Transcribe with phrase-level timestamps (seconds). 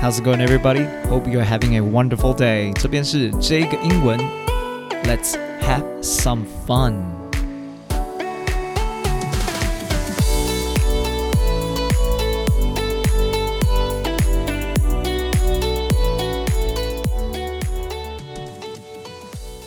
[0.00, 0.84] How's it going, everybody?
[1.08, 2.72] Hope you're having a wonderful day.
[2.74, 4.18] 这边是这个英文，
[5.04, 6.94] Let's have some fun.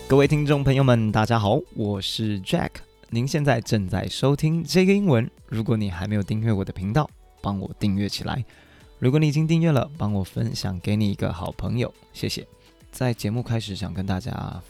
[0.07, 2.69] 各位听众朋友们，大家好，我是 Jack。
[3.09, 5.29] 您现在正在收听这个英文。
[5.47, 7.09] 如果你还没有订阅我的频道，
[7.41, 8.45] 帮我订阅起来。
[9.02, 12.46] 如果你已经订阅了，帮我分享给你一个好朋友，谢谢。
[12.92, 14.62] 在节目开始，想跟大家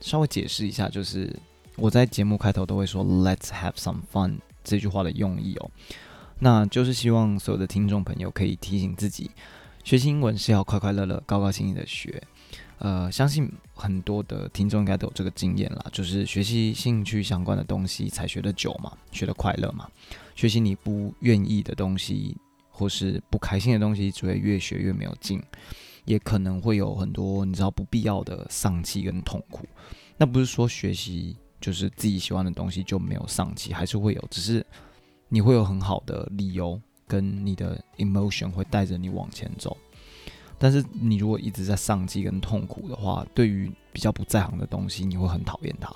[0.00, 1.32] 稍微解释一下，就是
[1.76, 5.70] 我在节目开头都会说 “Let's have some fun” 这句话的用意哦。
[6.40, 9.30] 那就是希望所有的听众朋友可以提醒自己，
[9.84, 12.20] 学习英文是要快快乐乐、高高兴兴的学。
[12.78, 19.88] 呃，相信很多的听众应该都有这个经验啦，就是学习兴趣相关的东西才学得久嘛，学得快乐嘛。
[20.34, 22.36] 学习你不愿意的东西。
[22.76, 25.42] 或是不开心的东西，只会越学越没有劲，
[26.04, 29.66] 也可能会有很多你知道不必要的丧气跟痛苦。
[30.18, 34.64] 那不是说学习就是自己喜欢的东西就没有丧气，还是会有，只是
[35.28, 39.76] 你会有很好的理由跟你的 emotion 会带着你往前走。
[40.58, 45.90] 但是你如果一直在丧气跟痛苦的话，对于比较不在行的东西，你会很讨厌它。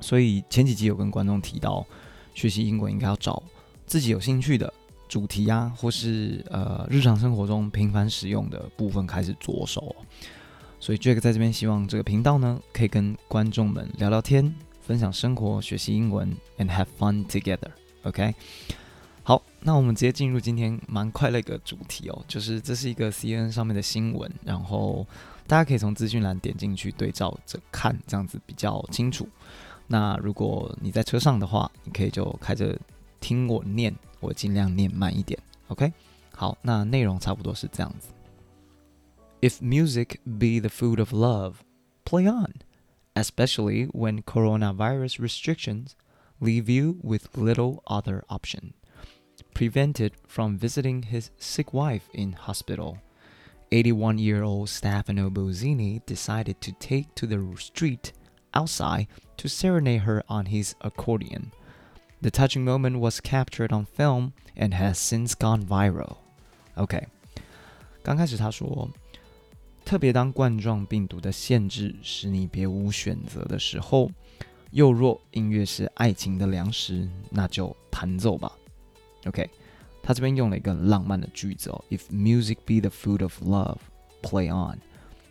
[0.00, 1.86] 所以前几集有跟观众提到，
[2.34, 3.42] 学习英文应该要找
[3.86, 4.72] 自己有兴趣的。
[5.12, 9.94] 主题啊，或是呃日常生活中频繁使用的部分开始着手，
[10.80, 17.68] 所以 Jack 在这边希望这个频道呢，可以跟观众们聊聊天，分享生活，学习英文，and have fun together。
[18.04, 18.34] OK，
[19.22, 25.06] 好，那我们直接进入今天蛮快乐一个主题哦，就是这是一个 CNN 上面的新闻，然后
[25.46, 29.28] 大家可以从资讯栏点进去对照着看，这样子比较清楚。
[29.88, 32.74] 那如果你在车上的话，你可以就开着
[33.20, 33.94] 听我念。
[34.21, 35.91] 我尽量念慢一点，OK？
[36.33, 38.09] 好，那内容差不多是这样子。
[39.41, 41.55] If music be the food of love,
[42.05, 42.53] play on,
[43.13, 45.91] especially when coronavirus restrictions
[46.39, 48.73] leave you with little other option.
[49.53, 52.97] Prevented from visiting his sick wife in hospital,
[53.71, 58.13] 81 year old Stefano Bozzini decided to take to the street
[58.53, 59.07] outside
[59.37, 61.51] to serenade her on his accordion.
[62.21, 66.17] The touching moment was captured on film and has since gone viral.
[66.75, 67.07] OK，
[68.01, 68.89] 刚开始他说，
[69.85, 74.09] 特别当冠状病毒的限制使你别无选择的时候，
[74.71, 78.51] 又若音乐是爱情的粮食，那就弹奏吧。
[79.25, 79.47] OK，
[80.01, 83.77] 他这边用了一个很浪漫的句子哦，If music be the food of love,
[84.23, 84.79] play on。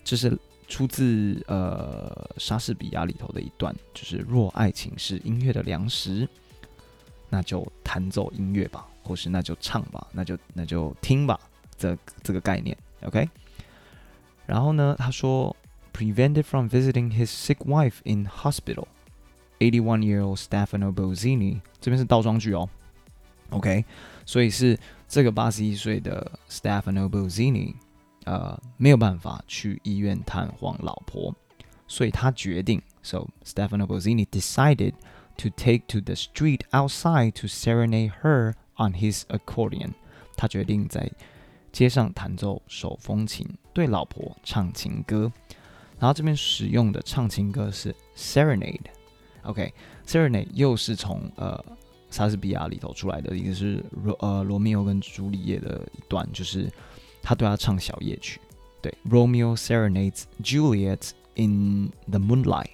[0.05, 6.29] 这是出自呃莎士比亚里头的一段，就是若爱情是音乐的粮食。
[7.34, 11.40] 那就弹奏音乐吧，或是那就唱吧，那就那就听吧，
[11.78, 13.28] 这这个概念，OK。
[14.46, 15.56] 然后呢，他说
[15.94, 18.86] ，prevented from visiting his sick wife in hospital。
[19.60, 22.68] 81-year-old Stefano Bozzini，这边是倒装句哦
[23.52, 23.86] ，OK。
[24.26, 24.78] 所以是
[25.08, 27.76] 这个八十一岁的 Stefano Bozzini，
[28.26, 31.34] 呃，没有办法去医院探望老婆，
[31.88, 34.94] 所以他决定，so Stefano Bozzini decided。
[35.42, 39.94] To take to the street outside to serenade her on his accordion。
[40.36, 41.12] 他决定在
[41.72, 45.32] 街上弹奏手风琴，对老婆唱情歌。
[46.00, 48.86] 然后这边使用的唱情歌是 serenade。
[49.44, 51.64] OK，serenade 又是从呃
[52.10, 56.72] 莎士比亚里头出来的，一个是罗呃罗密欧跟朱丽叶的一段，就是
[57.22, 58.40] 他对他唱小夜曲。
[58.82, 62.72] 对，Romeo serenades Juliet in the moonlight。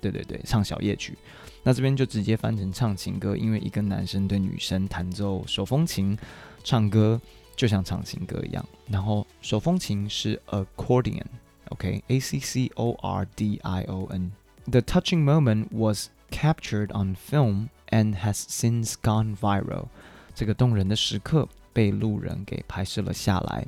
[0.00, 1.16] 对对对，唱小夜曲。
[1.65, 6.17] 那这边就直接翻成唱情歌，因为一个男生对女生弹奏手风琴，
[6.63, 7.21] 唱歌
[7.55, 8.65] 就像唱情歌一样。
[8.87, 17.69] 然后手风琴是 accordion，OK，A C C O R D I O N。The touching moment was captured on film
[17.89, 19.85] and has since gone viral。
[20.33, 23.67] 这个动人的时刻被路人给拍摄了下来，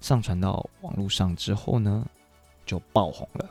[0.00, 2.06] 上传到网络上之后呢，
[2.64, 3.50] 就爆红了。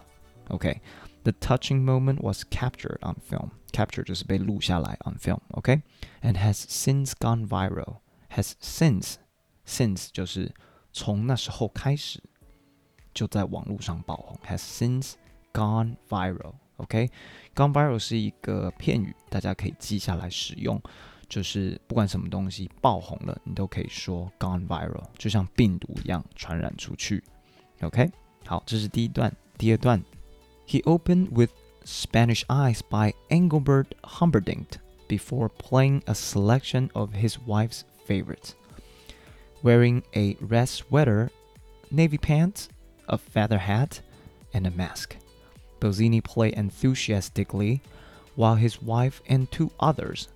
[0.50, 3.50] OK。The touching moment was captured on film.
[3.72, 5.82] Capture 就是被录下来 on film, okay?
[6.22, 7.98] And has since gone viral.
[8.32, 9.16] Has since
[9.66, 10.54] since 就是
[10.94, 12.22] 从那时候开始
[13.14, 14.40] 就在网络上爆红。
[14.48, 15.14] Has since
[15.54, 17.10] gone viral, okay?
[17.56, 20.82] Gone viral 是一个片语，大家可以记下来使用。
[21.30, 27.22] 就是不管什么东西爆红了，你都可以说 gone viral，就像病毒一样传染出去。
[27.82, 28.10] OK，
[28.46, 29.30] 好，这是第一段。
[29.58, 30.02] 第二段
[30.66, 31.52] he opened with
[31.85, 38.55] Spanish Eyes by Engelbert Humperdinck before playing a selection of his wife's favorites.
[39.63, 41.31] Wearing a red sweater
[41.91, 42.69] navy pants,
[43.09, 44.01] a feather hat,
[44.55, 45.17] and a mask.
[45.81, 47.83] Bozzini played enthusiastically,
[48.35, 50.29] while his wife and two others,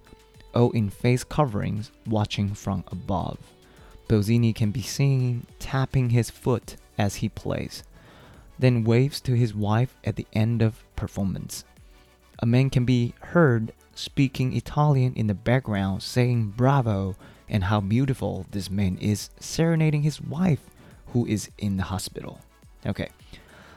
[0.55, 3.39] all in face coverings, watching from above.
[4.09, 7.83] Bozzini can be seen tapping his foot as he plays,
[8.60, 11.64] then waves to his wife at the end of performance.
[12.40, 17.16] A man can be heard speaking Italian in the background, saying bravo
[17.50, 20.70] and how beautiful this man is, serenading his wife
[21.14, 22.40] who is in the hospital.
[22.86, 23.10] Okay.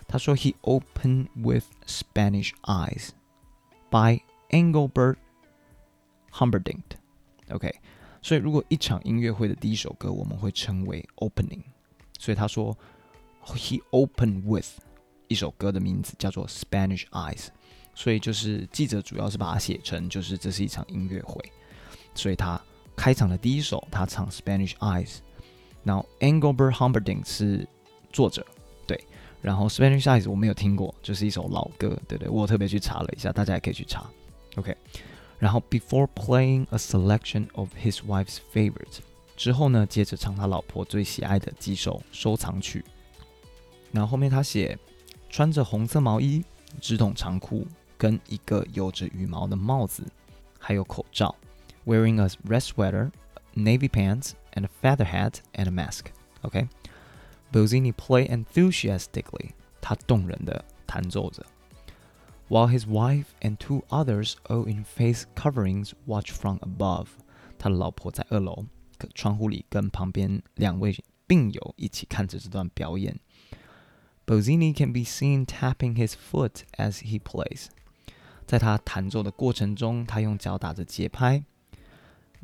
[0.07, 3.13] 他说 he opened with Spanish eyes
[3.91, 4.21] by
[4.51, 5.17] Engelbert
[6.33, 6.83] Humperdinck.
[7.49, 7.75] OK，
[8.23, 11.63] 所以如果一场音乐会的第一首歌我们会称为 opening，
[12.19, 12.77] 所以他说
[13.46, 14.68] he opened with
[15.28, 17.48] 一首歌的名字叫做 Spanish Eyes，
[17.94, 21.44] 所以就是记者主要是把它写成就是这是一场音乐会，
[22.16, 22.60] 所以他
[22.96, 25.18] 开场的第一首他唱 Spanish Eyes，
[25.84, 27.68] 然后 Engelbert Humperdinck 是
[28.12, 28.46] 作者，
[28.88, 29.00] 对，
[29.42, 32.28] 然后 Spanish Eyes 我没有听过，就是一首老歌，对对？
[32.28, 34.10] 我特别去查了一下，大家也可以去查
[34.56, 34.76] ，OK。
[35.38, 38.98] 然后 before playing a selection of his wife's favorites
[39.38, 42.84] 之后呢，接着唱他老婆最喜爱的几首收藏曲。
[43.93, 44.79] 然后后面他写
[45.29, 46.45] 穿着红色毛衣、
[46.81, 47.67] 直筒长裤
[47.97, 50.05] 跟一个有着羽毛的帽子，
[50.59, 51.35] 还有口罩，
[51.87, 53.11] wearing a red sweater,
[53.55, 56.07] navy pants, and a feather hat and a mask.
[56.43, 56.69] OK,
[57.53, 61.45] Bozzini play enthusiastically，他动人的弹奏着。
[62.49, 67.07] while his wife and two others, all in face coverings, watch from above.
[67.59, 68.67] 他的老婆在二楼
[69.15, 70.95] 窗户里跟旁边两位
[71.27, 73.19] 病友一起看着这段表演。
[74.29, 77.67] Bozzini can be seen tapping his foot as he plays.
[78.47, 81.45] 在他弹奏的过程中，他用脚打着节拍。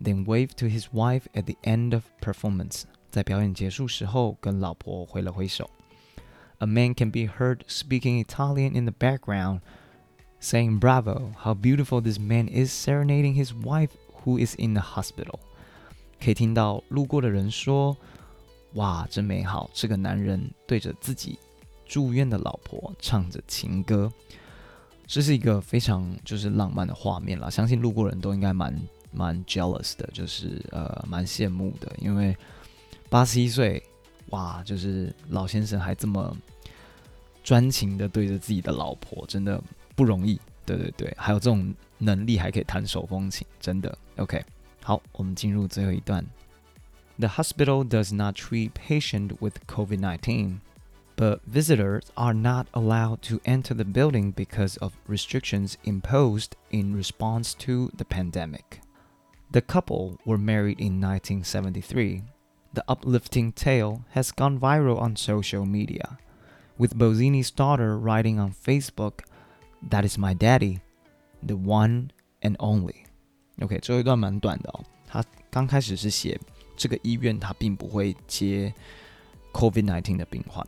[0.03, 2.85] Then wave to his wife at the end of performance.
[3.11, 5.71] 在表演结束时候，跟老婆挥了挥手。
[6.59, 9.61] A man can be heard speaking Italian in the background
[10.41, 13.91] saying bravo, how beautiful this man is serenading his wife
[14.23, 15.39] who is in the hospital。
[16.23, 17.97] 可以听到路过的人说：“
[18.75, 21.39] 哇，真美好！”这个男人对着自己
[21.86, 24.12] 住院的老婆唱着情歌，
[25.06, 27.50] 这是一个非常就是浪漫的画面了。
[27.50, 28.78] 相信路过人都应该蛮
[29.12, 32.36] 蛮 jealous 的，就是呃蛮羡慕的，因为
[33.10, 33.82] 八十一岁，
[34.32, 36.36] 哇，就是老先生还这么
[37.44, 39.62] 专情的对着自己的老婆，真的。
[39.98, 44.44] 不容易，对对对，还有这种能力还可以弹手风琴，真的 OK。
[44.84, 46.22] 好，我们进入最后一段。
[47.18, 50.58] The hospital does not treat patient with COVID-19,
[51.17, 57.55] but visitors are not allowed to enter the building because of restrictions imposed in response
[57.55, 58.81] to the pandemic.
[59.51, 62.23] The couple were married in 1973.
[62.73, 66.19] The uplifting tale has gone viral on social media,
[66.79, 69.25] with Bozzini's daughter writing on Facebook
[69.89, 70.81] That is my daddy,
[71.43, 72.13] the one
[72.43, 73.05] and only.
[73.61, 74.85] OK，最后一段蛮短的哦。
[75.07, 76.39] 他刚开始是写
[76.77, 78.73] 这个医院他并不会接
[79.53, 80.67] COVID-19 的病患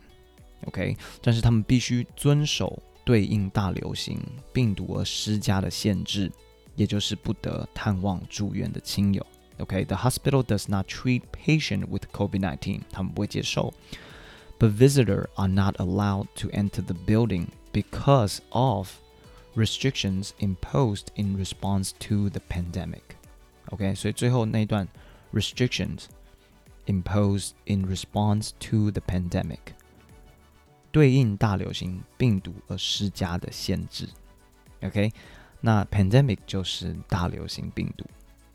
[0.65, 4.19] ，OK，但是他们必须遵守对应大流行
[4.51, 6.31] 病毒而施加的限制，
[6.75, 9.25] 也就是不得探望住院的亲友。
[9.59, 13.73] OK，the hospital does not treat patient with COVID-19，他们不会接受。
[14.59, 18.91] But visitors are not allowed to enter the building because of
[19.55, 23.01] restrictions imposed in response to the pandemic.
[23.67, 24.87] OK，所以最后那一段
[25.33, 26.05] restrictions
[26.85, 29.59] imposed in response to the pandemic
[30.97, 34.07] 对应大流行病毒而施加的限制。
[34.83, 35.11] OK，
[35.61, 38.05] 那 pandemic 就是大流行病毒。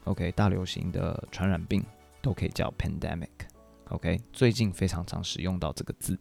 [0.04, 1.85] OK，大流行的传染病
[2.21, 6.18] 都可以叫 pandemic。OK，最近非常常使用到这个字。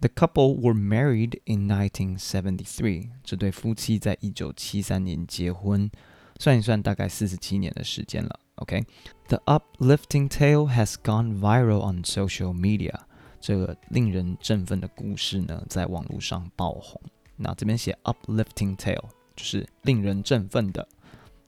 [0.00, 3.08] the couple were married in 1973.
[3.22, 5.90] 这对夫妻在一九七三年结婚，
[6.38, 8.40] 算一算大概四十七年的时间了。
[8.56, 13.00] OK。The uplifting tale has gone viral on social media.
[13.41, 17.01] 这个令人振奋的故事呢，在网络上爆红。
[17.35, 19.03] 那这边写 uplifting tale
[19.35, 20.87] 就是令人振奋的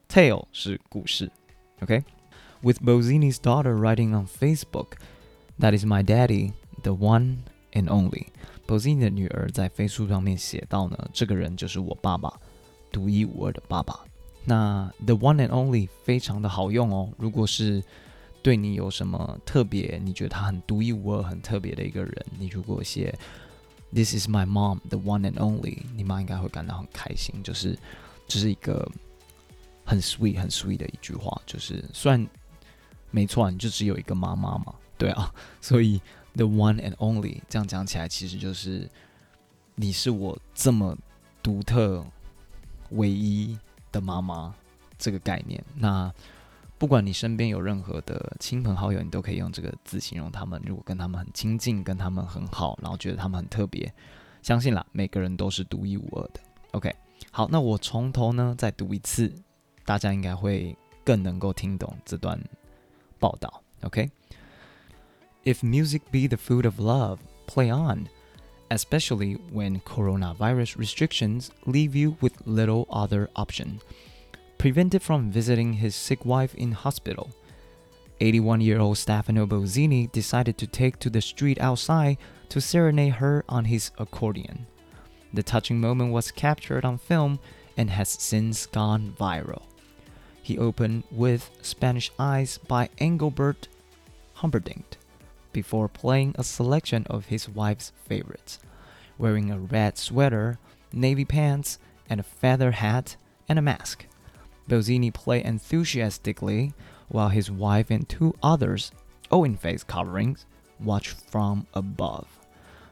[0.10, 1.32] ，tale 是故事。
[1.82, 2.04] OK。
[2.62, 4.94] With Bozzini's daughter writing on Facebook,
[5.60, 7.40] "That is my daddy, the one
[7.74, 8.28] and only."
[8.66, 12.40] Bozzini 的女儿在飞书上面写到呢，这个人就是我爸爸，
[12.90, 14.00] 独一无二的爸爸。
[14.46, 17.10] 那 The One and Only 非常的好用哦。
[17.18, 17.84] 如果是
[18.44, 23.18] 对你有什么特别，你觉得他很独一无二、很特别的一个人，你如果写
[23.92, 27.42] This is my mom, the one and only，你妈应该会感到很开心。
[27.42, 27.76] 就是
[28.28, 28.88] 这是一个
[29.84, 31.42] 很 sweet、很 sweet 的一句话。
[31.48, 32.28] 就是虽然
[33.10, 36.00] 没错，你就只有一个妈妈嘛，对啊， 所以。
[36.36, 38.90] The one and only，这样讲起来其实就是
[39.76, 40.98] 你是我这么
[41.44, 42.04] 独特、
[42.90, 43.56] 唯一
[43.92, 44.52] 的妈妈
[44.98, 45.64] 这个概念。
[45.76, 46.12] 那
[46.84, 50.62] 不管你身边有任何的亲朋好友，你都可以用这个字形容他们。
[50.66, 53.90] 如果跟他们很亲近，跟他们很好，然后觉得他们很特别，
[54.42, 56.42] 相信啦，每个人都是独一无二的。
[56.72, 56.94] OK，
[57.32, 59.34] 好，那我从头呢再读一次，
[59.86, 60.76] 大家应该会
[61.06, 62.38] 更能够听懂这段
[63.18, 63.64] 报道。
[63.84, 64.12] OK。
[65.46, 68.10] If music be the food of love, play on,
[68.68, 73.80] especially when coronavirus restrictions leave you with little other option.
[74.64, 77.32] Prevented from visiting his sick wife in hospital,
[78.22, 82.18] 81 year old Stefano Bozzini decided to take to the street outside
[82.48, 84.66] to serenade her on his accordion.
[85.34, 87.40] The touching moment was captured on film
[87.76, 89.64] and has since gone viral.
[90.42, 93.68] He opened with Spanish Eyes by Engelbert
[94.36, 94.96] Humperdinck
[95.52, 98.60] before playing a selection of his wife's favorites,
[99.18, 100.58] wearing a red sweater,
[100.94, 101.80] navy pants,
[102.10, 103.18] and a feather hat
[103.50, 104.06] and a mask.
[104.68, 106.74] Bozzini played enthusiastically
[107.10, 108.92] while his wife and two others,
[109.30, 110.46] all in face coverings,
[110.80, 112.28] watched from above.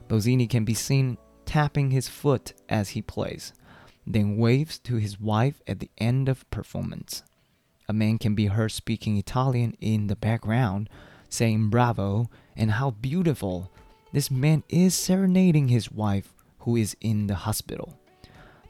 [0.07, 3.53] Bozzini can be seen tapping his foot as he plays,
[4.05, 7.23] then waves to his wife at the end of performance.
[7.87, 10.89] A man can be heard speaking Italian in the background,
[11.29, 13.71] saying bravo and how beautiful.
[14.13, 17.97] This man is serenading his wife who is in the hospital.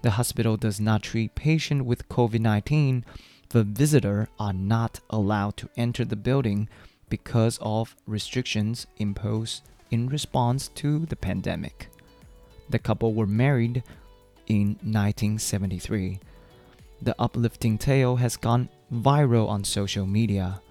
[0.01, 3.03] The hospital does not treat patient with COVID-19.
[3.49, 6.69] The visitor are not allowed to enter the building
[7.09, 11.89] because of restrictions imposed in response to the pandemic.
[12.69, 13.83] The couple were married
[14.47, 16.19] in 1973.
[17.01, 20.61] The uplifting tale has gone viral on social media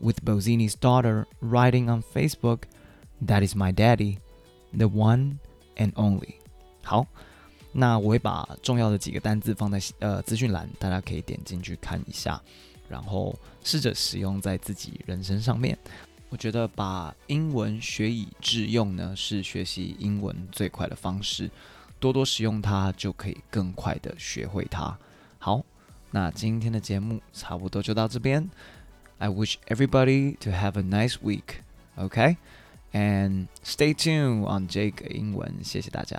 [0.00, 2.64] with Bozzini's daughter writing on Facebook,
[3.20, 4.18] That is my daddy,
[4.72, 5.38] the one
[5.76, 6.40] and only.
[6.82, 7.06] 好，
[7.72, 12.40] 那我会把重要的几个单字放在呃资讯栏，大家可以点进去看一下，
[12.88, 15.76] 然后试着使用在自己人生上面。
[16.28, 21.50] 我觉得把英文学以致用呢，是学习英文最快的方式。
[22.00, 24.98] 多多使用它，就可以更快的学会它。
[25.38, 25.62] 好，
[26.10, 28.48] 那今天的节目差不多就到这边。
[29.18, 31.60] I wish everybody to have a nice week.
[31.96, 32.36] Okay?
[32.92, 36.18] And stay tuned on Jake 英文，谢谢大家。